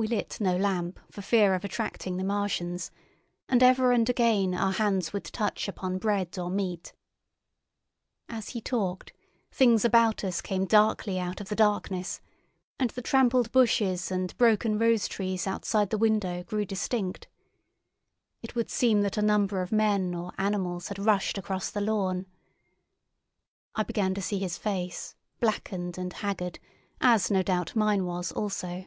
[0.00, 2.92] We lit no lamp for fear of attracting the Martians,
[3.48, 6.92] and ever and again our hands would touch upon bread or meat.
[8.28, 9.12] As he talked,
[9.50, 12.20] things about us came darkly out of the darkness,
[12.78, 17.26] and the trampled bushes and broken rose trees outside the window grew distinct.
[18.40, 22.26] It would seem that a number of men or animals had rushed across the lawn.
[23.74, 26.60] I began to see his face, blackened and haggard,
[27.00, 28.84] as no doubt mine was also.